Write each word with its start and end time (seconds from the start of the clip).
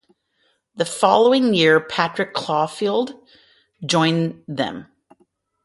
The 0.73 0.83
following 0.85 1.53
year 1.53 1.79
Patrick 1.79 2.33
Caulfield 2.33 3.13
joined 3.85 4.43
them. 4.47 4.87